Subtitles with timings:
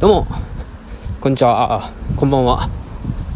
[0.00, 0.26] どうも。
[1.20, 1.90] こんにちは。
[2.16, 2.68] こんばんは。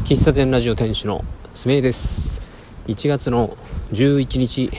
[0.05, 1.25] 喫茶店ラジオ店主の
[1.57, 2.41] すめです。
[2.87, 3.57] 1月の
[3.91, 4.71] 11日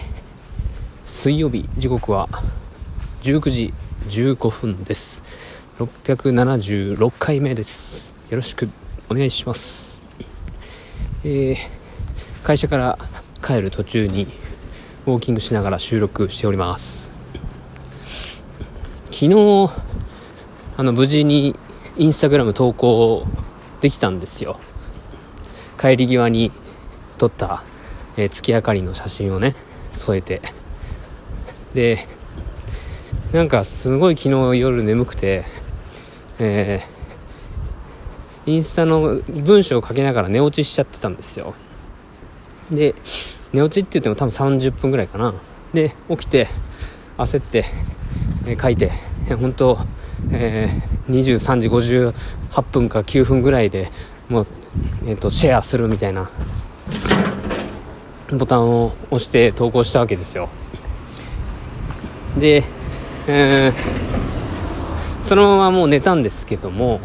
[1.04, 1.68] 水曜日。
[1.78, 2.30] 時刻は
[3.24, 3.74] 19時
[4.08, 5.24] 15分です。
[5.78, 8.14] 676回目です。
[8.30, 8.70] よろしく
[9.10, 10.00] お願いします。
[11.26, 11.58] えー、
[12.46, 12.98] 会社から
[13.46, 14.24] 帰る途中に
[15.06, 17.12] ウォーキングしながら収録しております。
[19.12, 19.70] 昨日
[20.78, 21.58] あの無事に
[21.98, 23.26] インスタグラム投稿
[23.82, 24.60] できたんですよ。
[25.80, 26.52] 帰り際に
[27.18, 27.64] 撮った、
[28.18, 29.56] えー、月明かりの写真をね
[29.92, 30.42] 添えて。
[31.74, 32.08] で
[33.32, 35.44] なんかすごい昨日夜眠くて
[36.40, 41.54] えー、インスタの文章を書きながら寝落ちしちゃってたんですよ。
[42.72, 42.96] で
[43.52, 45.34] 寝落ちって言っても多分30分ぐらいかな。
[45.74, 46.48] で起きて
[47.18, 47.66] 焦って、
[48.48, 48.92] えー、書いて
[49.40, 49.78] 本当
[50.32, 53.90] えー、23時58分か9分ぐらいで
[54.30, 54.48] もう、
[55.06, 56.30] えーと、シェアするみたいな
[58.32, 60.50] ボタンを押して投稿したわけですよ。
[62.40, 62.64] で、
[63.28, 67.00] えー、そのままもう寝たんですけども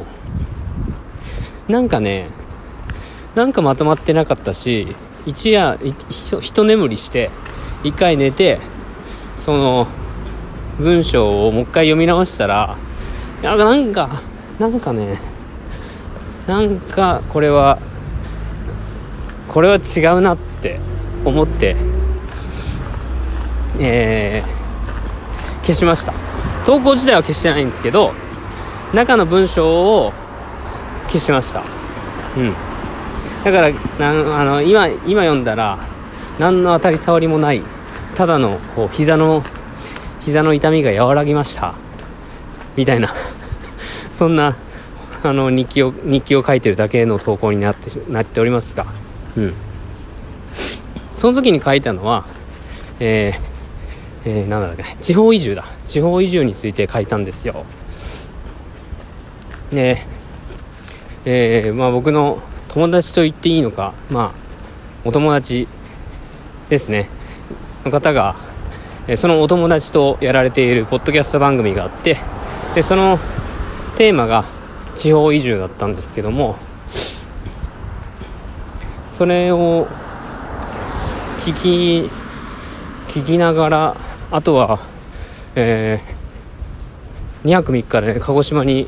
[1.69, 2.29] なんかね
[3.35, 5.79] なんかまとまってなかったし一夜
[6.41, 7.31] 一眠りして
[7.85, 8.59] 一回寝て
[9.37, 9.87] その
[10.79, 12.77] 文章をもう一回読み直したら
[13.42, 14.22] やなんか
[14.58, 15.19] なんかね
[16.47, 17.78] なんかこれは
[19.48, 20.80] これは違うなって
[21.25, 21.77] 思って
[23.80, 26.12] えー、消しました。
[26.67, 28.12] 投稿自体は消してないんですけど
[28.92, 30.12] 中の文章を
[31.06, 31.62] 消しました。
[32.36, 32.55] うん。
[33.45, 35.78] だからなあの今今読んだら
[36.39, 37.62] 何の当たり障りもない
[38.14, 39.45] ただのこう膝の
[40.20, 41.75] 膝の痛みが和らぎました。
[42.79, 43.12] みたいな。
[44.15, 44.57] そんな
[45.23, 48.87] あの日記を日記を書いてるだけの投稿になってなっておりますが、
[49.37, 49.55] うん、
[51.15, 52.25] その時に書いたのは、
[53.01, 54.85] えーえー、なんだっけ。
[55.01, 55.64] 地方移住だ。
[55.86, 57.64] 地方移住について書いたんですよ。
[59.73, 59.98] で、
[61.25, 64.33] えー、まあ、僕の友達と言っていいのかまあ
[65.05, 65.67] お友達
[66.69, 67.08] ですね。
[67.85, 68.36] の方が
[69.17, 72.19] そのお友達とやられているポッドキャスト番組があって
[72.74, 73.18] でその
[73.96, 74.45] テーマが
[74.96, 76.56] 地方移住だったんですけども
[79.17, 79.86] それを
[81.39, 82.11] 聞き
[83.08, 83.96] 聞きながら
[84.30, 84.78] あとは、
[85.55, 88.86] えー、2泊3日で、ね、鹿児島に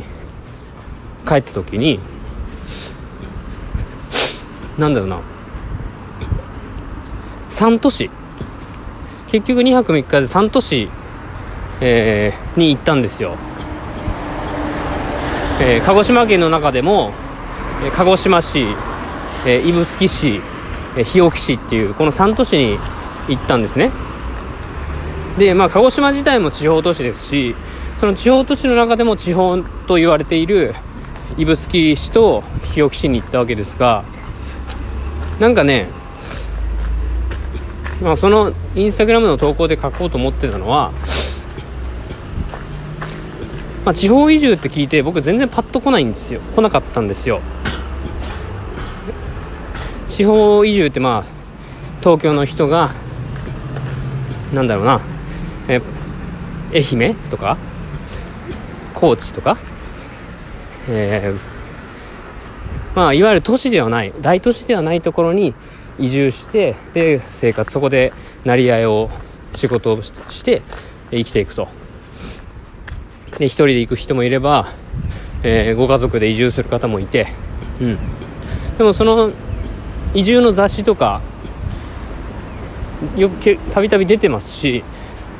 [1.26, 1.98] 帰った時に
[4.78, 5.20] なんだろうな
[7.50, 8.10] 3都市。
[9.30, 10.88] 結局2泊3日で3都市、
[11.82, 13.36] えー、に行ったんですよ。
[15.62, 17.12] えー、鹿児島県の中でも、
[17.84, 18.64] え鹿児島市、
[19.46, 20.40] え、指宿市、
[20.96, 22.78] え日置市っていうこの3都市に
[23.28, 23.90] 行ったんですね。
[25.36, 27.54] でまあ鹿児島自体も地方都市ですし
[27.96, 30.74] その地方都市の中でも地方と言われている
[31.38, 32.42] 指宿市と
[32.74, 34.04] 日置市に行ったわけですが
[35.38, 35.86] なんかね
[38.02, 40.92] まあそのインスタグラムの投稿で書こうと思ってたのは
[43.84, 46.40] まあ、地方移住って聞いて僕全然パッと来ないんですよ。
[46.54, 47.40] 来なかったんですよ。
[50.06, 51.30] 地方移住ってまあ
[52.00, 52.92] 東京の人が
[54.52, 55.00] なんだろうな。
[55.68, 55.80] え
[56.72, 57.56] 愛媛とか？
[58.92, 59.56] 高知とか？
[60.88, 64.12] えー、まあいわゆる都市ではない。
[64.20, 65.54] 大都市ではないところに
[65.98, 68.12] 移住してで生活そこで
[68.44, 69.10] 成り合いを
[69.54, 70.60] 仕事をして
[71.10, 71.68] 生きていくと。
[73.40, 74.68] で、一人で行く人もいれば、
[75.42, 77.26] えー、ご家族で移住する方もいて、
[77.80, 77.98] うん。
[78.76, 79.32] でもその、
[80.12, 81.22] 移住の雑誌とか、
[83.16, 84.84] よく、たびたび出てますし、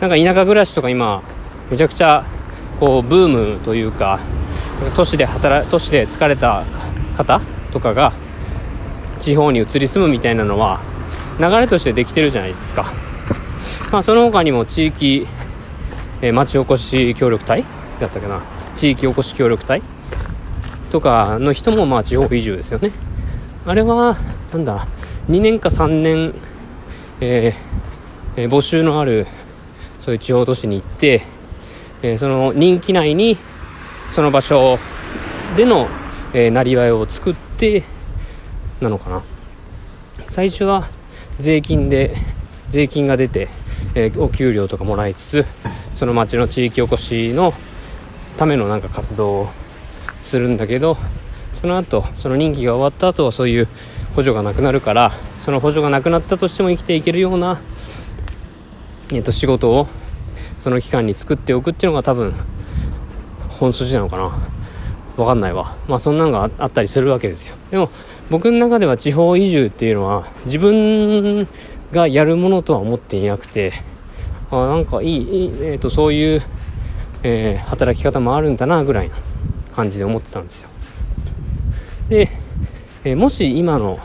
[0.01, 1.23] なんか田舎暮らしとか今、
[1.71, 2.25] めちゃくちゃ、
[2.81, 4.19] こう、ブームというか、
[4.97, 6.65] 都市で働、都市で疲れた
[7.19, 8.15] 方とかが、
[9.19, 10.81] 地方に移り住むみたいなのは、
[11.39, 12.95] 流れとしてできてるじゃないですか。
[13.93, 15.27] まあ、その他にも地域、
[16.23, 17.63] えー、町おこし協力隊
[18.01, 18.43] だったかな。
[18.75, 19.83] 地域おこし協力隊？
[20.91, 22.91] とかの人もまあ地方移住ですよね。
[23.67, 24.17] あれは
[24.53, 24.87] なんだ
[25.29, 26.35] 2年か3年、
[27.21, 29.27] えーえー、募集のある
[30.01, 31.23] そういう地方都市に行って、
[32.03, 33.37] えー、その人気内に
[34.11, 34.79] その場所
[35.57, 35.89] での、
[36.33, 37.85] えー、なりわいを作って
[38.81, 39.23] なのかな。
[40.31, 40.85] 最初は
[41.39, 42.17] 税金で
[42.71, 43.49] 税金が出て、
[43.95, 45.47] えー、お給料とかもらいつつ
[45.97, 47.53] その町の地域おこしの
[48.41, 49.49] ためのなんか活動を
[50.23, 50.97] するんだけど
[51.53, 53.69] その後その任期が終わった後はそういう
[54.17, 55.13] 補助がなくなるから
[55.45, 57.61] その補助がなくなったとしても生きていけるような、
[59.13, 59.89] えっと、仕事を
[60.59, 62.33] その期間に作っておくっていうのが多分
[63.59, 64.33] 本筋なのかな。
[65.17, 65.77] 分かんないわ。
[65.87, 67.57] まあそんなのがあったりするわけですよ。
[67.71, 67.91] でも
[68.31, 71.47] 僕の中では地方移住っていうのは自分
[71.93, 73.75] がやるものとは思っていなくて
[74.51, 76.43] あなんかいい、えーと、そういう、
[77.23, 79.15] えー、働き方もあるんだなぐらいな
[79.75, 80.71] 感じで思ってたんですよ。
[82.09, 82.29] で、
[83.05, 83.99] えー、もし今の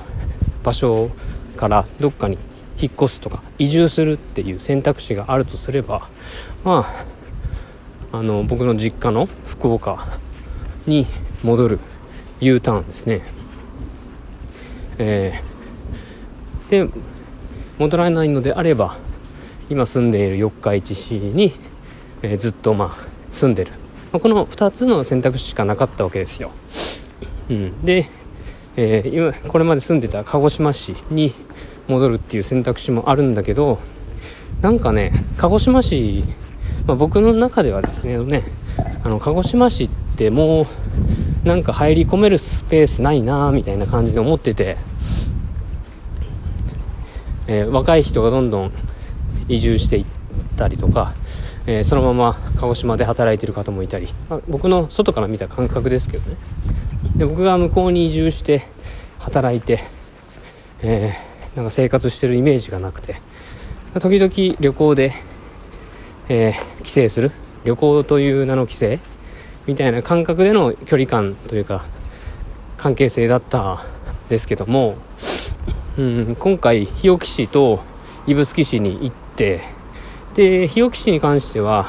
[0.63, 1.09] 場所
[1.57, 2.38] からどっかに
[2.79, 6.07] 引っ越すとか移住するっていう選択肢があるとすれば
[6.63, 6.85] ま
[8.12, 10.06] ああの僕の実家の福岡
[10.85, 11.06] に
[11.44, 11.79] 戻る
[12.39, 13.21] U ターンですね。
[14.97, 16.89] えー、で
[17.77, 18.97] 戻らないのであれば
[19.69, 21.51] 今住んでいる四日市市に、
[22.21, 23.71] え、ずっとまあ住んでる、
[24.12, 26.51] まあ、この2つの選択肢しかなかったわけですよ、
[27.50, 28.07] うん、で、
[28.77, 31.33] えー、今これまで住んでた鹿児島市に
[31.88, 33.79] 戻るっていう選択肢もあるんだけど
[34.62, 36.23] なんかね鹿児島市、
[36.88, 38.44] まあ、僕の中ではですねね
[39.03, 44.77] あの鹿児島市ってもうなんか入り込めるスペースないなみたいな感じで思ってて、
[47.47, 48.71] えー、若い人がどんどん
[49.47, 50.06] 移住していっ
[50.57, 51.13] たりとか、
[51.67, 56.38] えー、そのまま鹿児島で働いてる方もいたり、まあ、僕の外から見た感覚ですけどね。
[57.15, 58.63] で僕が向こうに移住して
[59.19, 59.79] 働いて、
[60.81, 63.15] えー、なんか生活してるイメージがなくて
[64.00, 65.13] 時々旅行で、
[66.29, 67.31] えー、帰省する。
[67.65, 68.85] 旅行という名の帰省
[69.65, 71.83] みたいな感覚での距離感というか
[72.77, 73.79] 関係性だったん
[74.29, 74.95] ですけども、
[75.97, 77.79] うん、今回日置市と
[78.27, 79.62] 指宿市に行って
[80.36, 81.88] で日置市に関しては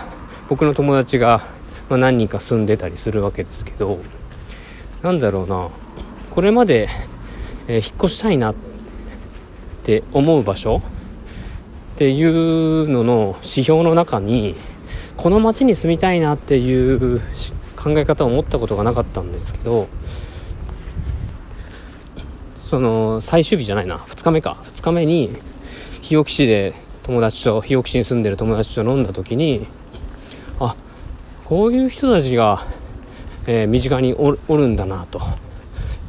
[0.49, 1.43] 僕の友達が、
[1.89, 3.99] まあ、何人か住んでたりするわけですけど
[5.03, 5.71] なんだろうな
[6.31, 6.89] これまで、
[7.67, 8.55] えー、引っ越したいなっ
[9.85, 10.81] て思う場所
[11.95, 14.55] っていうのの指標の中に
[15.17, 17.21] この町に住みたいなっていう
[17.77, 19.89] 考え方を持ったことがなかったんですけど
[22.67, 24.59] その最終日じゃないな2日目か。
[24.65, 25.31] 2日目に
[26.03, 26.75] 日置市で
[27.07, 29.65] 友達と日置市に住んでる友達と飲んだ時に
[30.59, 30.75] あ
[31.45, 32.67] こういう人たちが、
[33.47, 35.21] えー、身近におるんだなと。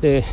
[0.01, 0.23] で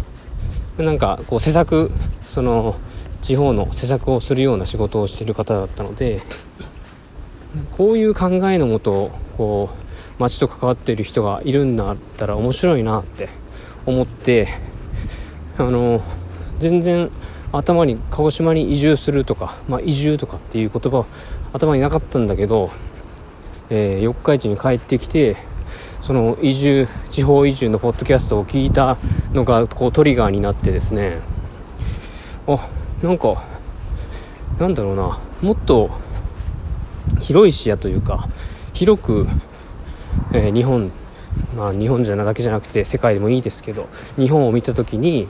[0.79, 1.91] なんかこう施策
[2.27, 2.77] その
[3.21, 6.23] 地方の施策をするような仕事をしてる方だったので
[7.77, 9.71] こういう考えのもとこ
[10.19, 13.29] う町と関わっている人がいるんだったら面白いなって
[13.85, 14.49] 思って
[15.59, 16.01] あの
[16.59, 17.11] 全然
[17.57, 21.07] 頭に鹿児島に移住するとか、まあ、移住とかっていう言葉
[21.53, 22.71] 頭になかったんだけど、
[23.71, 25.37] えー、四日市に帰ってきて
[26.01, 28.99] その移住地方移住のポッドキャストを聞いた
[29.33, 31.19] のがこうトリガーになってですね。
[32.47, 32.59] あ
[33.03, 33.43] なんか
[34.59, 35.19] なんだろうな。
[35.41, 35.91] もっと
[37.21, 38.29] 広い視野というか
[38.75, 39.27] 広く
[40.33, 40.91] えー、日本
[41.57, 45.29] まあ日本じゃなだけじゃなくて世界でもいいですけど日本を見た時に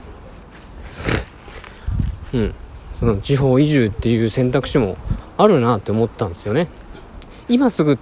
[2.35, 2.55] うん。
[3.01, 4.97] その地方移住っていう選択肢も
[5.37, 6.69] あるなって思ったんですよね。
[7.49, 7.99] 今すぐ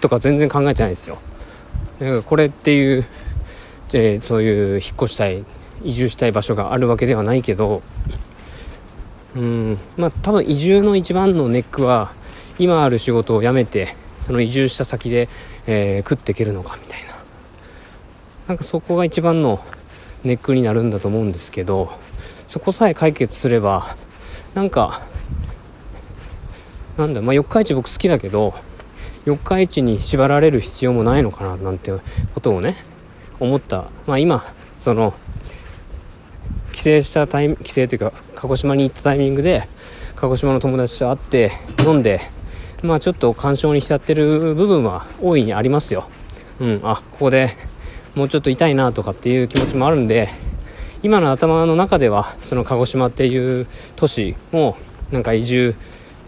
[0.00, 1.18] とか全然考えてないですよ。
[1.98, 3.04] だからこれっていう、
[3.92, 5.44] えー、そういう引っ越したい
[5.82, 7.82] 移住したい場所があるわけではないけど
[9.36, 9.78] うん。
[9.96, 12.12] まあ多分移住の一番のネックは
[12.58, 13.94] 今ある仕事を辞めて
[14.26, 15.28] その移住した先で、
[15.66, 17.10] えー、食っていけるのかみたいな。
[18.48, 19.60] なんかそこが一番の
[20.24, 21.92] ネックになるんだと思うんですけど
[22.50, 23.96] そこさえ解決すれば
[24.54, 25.02] なんか
[26.98, 28.54] なんだまあ四日市僕好きだけど
[29.24, 31.92] 四日市に縛られる必要もないのかななんて
[32.34, 32.74] ことをね
[33.38, 34.42] 思ったまあ今
[34.80, 35.14] その
[36.72, 39.68] 帰省したタイム帰省というか鹿児島に行ったタイミングで
[40.16, 41.52] 鹿児島の友達と会って
[41.86, 42.20] 飲んで
[42.82, 46.08] まあちょっと干渉に浸ってる部分は大いにありますよ。
[46.58, 47.50] うん、あ、ここで
[48.16, 50.28] もうちょっと痛いなとかっていう気持ちもあるんで、
[51.02, 53.66] 今の頭の中では、その鹿児島っていう
[53.96, 54.76] 都市も、
[55.10, 55.74] なんか移住、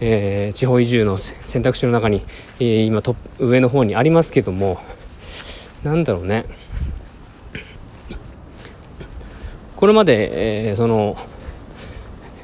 [0.00, 2.23] えー、地方移住の選択肢の中に、
[2.59, 4.79] えー、今ト上の方にありますけども、
[5.85, 6.47] なんだろうね。
[9.76, 11.17] これまで、えー、その、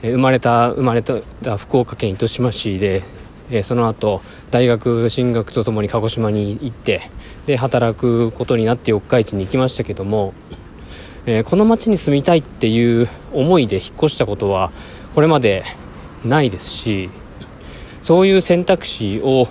[0.02, 3.02] 生まれた生まれた福岡県糸島市で
[3.50, 4.20] えー、その後
[4.50, 7.10] 大学進学とともに鹿児島に行って
[7.46, 10.34] で働くことになって四日市に行きましたけども、
[11.30, 14.72] えー、この町に住みたいっていう思いで引っ越したことは
[15.14, 15.62] これまで
[16.24, 17.10] ないですし
[18.00, 19.46] そういう選択肢を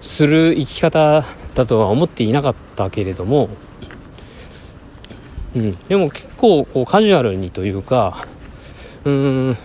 [0.00, 1.24] する生き方
[1.56, 3.48] だとは思っていなかったけれども
[5.56, 8.24] うん、でも結構こうカジュアルにというか
[9.04, 9.56] うーん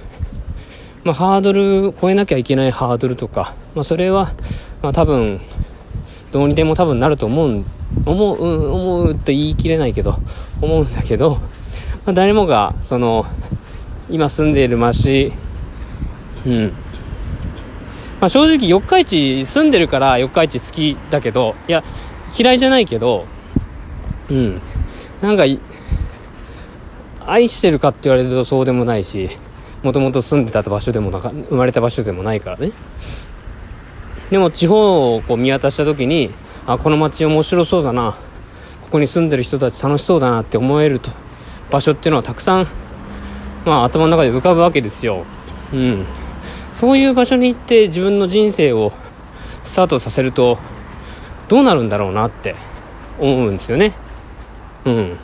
[1.03, 4.32] まあ、ハードル超えなきゃいけないハードルとか、まあ、それは、
[4.82, 5.39] まあ、多分
[6.34, 7.65] どうにでも多分なると思うん
[8.06, 10.15] 思う、うん、思うと言い切れないけど
[10.62, 11.39] 思うんだけど、ま
[12.08, 13.25] あ、誰もがその
[14.10, 15.32] 今住んでいる町
[16.46, 16.74] うん。
[18.20, 21.84] まあ、正直四日市住んでるから四日市好きだけどいや
[22.38, 23.25] 嫌いじゃないけど
[24.29, 24.62] うん。
[25.22, 25.44] なんか
[27.25, 29.29] 愛してるかって言われるとそうでもないし
[29.84, 32.72] もともと住んでた場所でもなか生まれた場所でもないからね。
[34.29, 36.32] でも地方をこう見渡した時に
[36.68, 38.16] あこの街面白そうだな。
[38.82, 41.12] ここに住んでる人たち楽しそうだなって思えると。
[41.70, 42.68] 場所っていうのはたくさん、
[43.66, 45.26] まあ、頭の中で浮かぶわけですよ、
[45.74, 46.06] うん、
[46.74, 48.94] そういう場所に行って自分の人生を
[49.64, 50.58] スタートさせると
[51.50, 52.56] どうなるんだろうなって
[53.20, 53.94] 思うんですよね。
[54.86, 55.18] うん。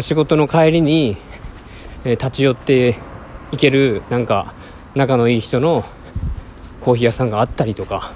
[0.00, 1.16] 仕事の帰りに、
[2.04, 2.96] えー、立ち寄って
[3.52, 4.54] いけるなんか
[4.94, 5.84] 仲のいい人の
[6.80, 8.12] コーヒー屋さんがあったりとか。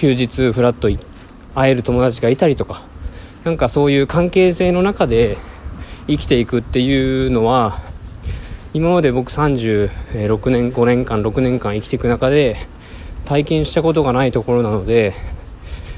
[0.00, 0.88] 休日フラッと
[1.54, 2.80] 会える友達がいたりとか
[3.44, 5.36] なんかそういう関係性の中で
[6.06, 7.82] 生きていくっていうのは
[8.72, 9.90] 今まで僕36
[10.48, 12.56] 年5年間6年間生きていく中で
[13.26, 15.12] 体験したことがないところなので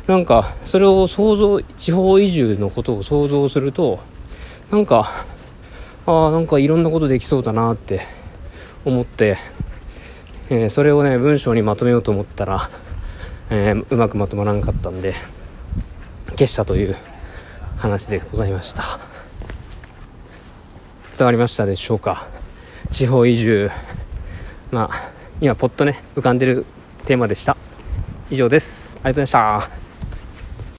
[0.08, 4.00] なんかそれを想像地方移住のことを想像すると
[4.72, 5.12] なんか
[6.06, 8.00] ああなんかいろんなことできそうだなって
[8.84, 9.36] 思って、
[10.50, 12.68] えー、それをね文章にまとめようと思ったら、
[13.50, 15.14] えー、うまくまとまらなかったんで
[16.30, 16.96] 消したという
[17.78, 18.82] 話でございました。
[21.16, 22.26] 伝わりましたでしょうか？
[22.90, 23.70] 地方移住。
[24.70, 26.64] まあ今ポッとね浮かんでる
[27.04, 27.56] テーマでした。
[28.30, 28.96] 以上です。
[29.02, 29.81] ありがとうございました。